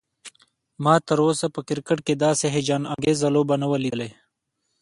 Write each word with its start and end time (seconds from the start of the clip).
ما 0.83 0.95
تراوسه 1.07 1.47
په 1.55 1.61
کرکټ 1.67 1.99
کې 2.07 2.13
داسې 2.25 2.45
هيجان 2.55 2.81
انګیزه 2.93 3.27
لوبه 3.35 3.55
نه 3.61 3.67
وه 3.69 3.77
لیدلی 3.83 4.09